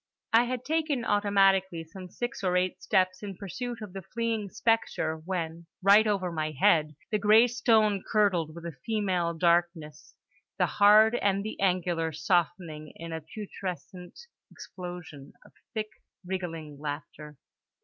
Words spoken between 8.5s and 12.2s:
with a female darkness; the hard and the angular